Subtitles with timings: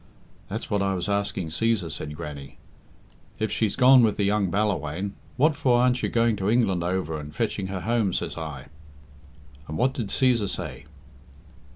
[0.49, 2.57] "That's what I was asking Cæsar," said Grannie.
[3.37, 7.19] "If she's gone with the young Ballawhaine, what for aren't you going to England over
[7.19, 8.69] and fetching her home?" says I.
[9.67, 10.85] "And what did Cæsar say?"